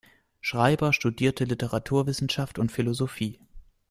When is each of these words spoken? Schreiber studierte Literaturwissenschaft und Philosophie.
Schreiber 0.39 0.93
studierte 0.93 1.43
Literaturwissenschaft 1.45 2.57
und 2.57 2.71
Philosophie. 2.71 3.39